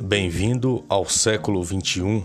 [0.00, 2.24] Bem-vindo ao século XXI.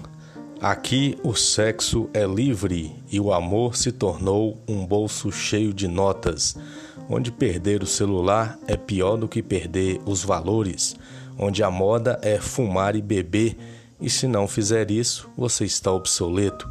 [0.59, 6.55] Aqui o sexo é livre e o amor se tornou um bolso cheio de notas,
[7.09, 10.95] onde perder o celular é pior do que perder os valores,
[11.38, 13.55] onde a moda é fumar e beber,
[14.02, 16.70] e se não fizer isso, você está obsoleto,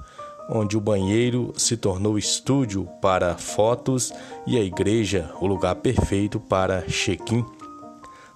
[0.48, 4.12] onde o banheiro se tornou estúdio para fotos
[4.46, 7.55] e a igreja o lugar perfeito para check-in.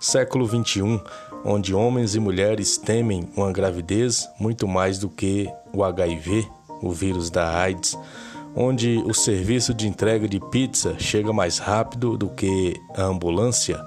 [0.01, 1.01] Século XXI
[1.45, 6.47] onde homens e mulheres temem uma gravidez muito mais do que o HIV,
[6.83, 7.99] o vírus da AIDS,
[8.55, 13.81] onde o serviço de entrega de pizza chega mais rápido do que a ambulância,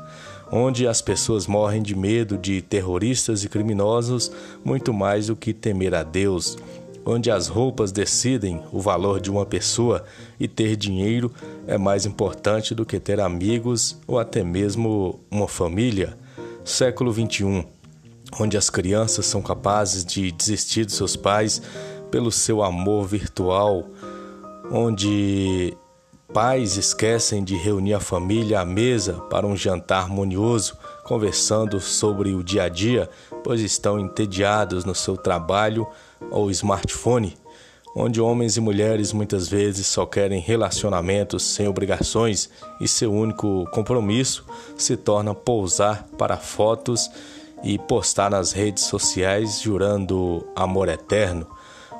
[0.51, 4.31] onde as pessoas morrem de medo de terroristas e criminosos
[4.63, 6.57] muito mais do que temer a Deus,
[7.05, 10.03] onde as roupas decidem o valor de uma pessoa
[10.39, 11.31] e ter dinheiro
[11.67, 16.17] é mais importante do que ter amigos ou até mesmo uma família.
[16.63, 17.65] Século 21,
[18.39, 21.61] onde as crianças são capazes de desistir de seus pais
[22.09, 23.85] pelo seu amor virtual,
[24.71, 25.75] onde
[26.33, 32.43] pais esquecem de reunir a família à mesa para um jantar harmonioso, conversando sobre o
[32.43, 33.09] dia a dia,
[33.43, 35.87] pois estão entediados no seu trabalho
[36.31, 37.37] ou smartphone
[37.95, 42.49] onde homens e mulheres muitas vezes só querem relacionamentos sem obrigações
[42.81, 44.45] e seu único compromisso
[44.75, 47.09] se torna pousar para fotos
[47.63, 51.47] e postar nas redes sociais jurando amor eterno,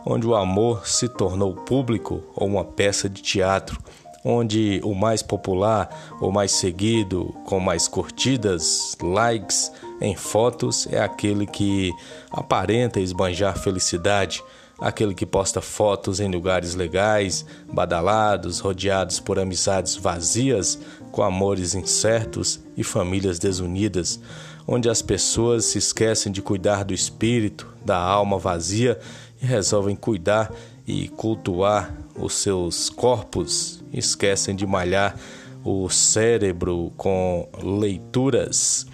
[0.05, 3.79] onde o amor se tornou público ou uma peça de teatro,
[4.23, 9.71] onde o mais popular, o mais seguido, com mais curtidas, likes
[10.02, 11.91] em fotos é aquele que
[12.31, 14.44] aparenta esbanjar felicidade
[14.79, 20.79] aquele que posta fotos em lugares legais, badalados, rodeados por amizades vazias,
[21.11, 24.19] com amores incertos e famílias desunidas,
[24.67, 29.00] onde as pessoas se esquecem de cuidar do espírito, da alma vazia
[29.41, 30.51] e resolvem cuidar
[30.85, 35.15] e cultuar os seus corpos, esquecem de malhar
[35.63, 38.85] o cérebro com leituras,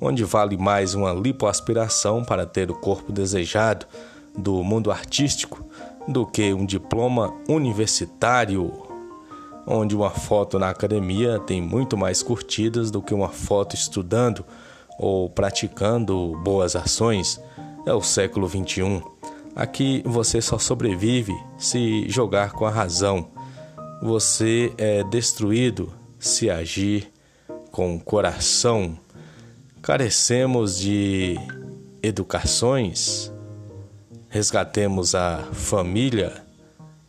[0.00, 3.86] onde vale mais uma lipoaspiração para ter o corpo desejado
[4.36, 5.64] do mundo artístico
[6.08, 8.72] do que um diploma universitário,
[9.66, 14.44] onde uma foto na academia tem muito mais curtidas do que uma foto estudando
[14.98, 17.40] ou praticando boas ações.
[17.84, 19.02] É o século 21.
[19.54, 23.28] Aqui você só sobrevive se jogar com a razão.
[24.02, 27.12] Você é destruído se agir
[27.70, 28.98] com o coração.
[29.82, 31.36] Carecemos de
[32.02, 33.32] educações
[34.36, 36.44] resgatemos a família,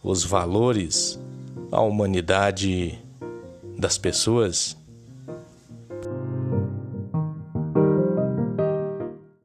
[0.01, 1.19] os valores,
[1.69, 2.97] a humanidade
[3.77, 4.77] das pessoas